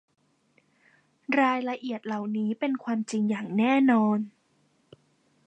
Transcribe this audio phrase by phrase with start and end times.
[1.39, 4.17] รายละเอียดเหล่านี้เป็นความจริงอย่างแน่นอน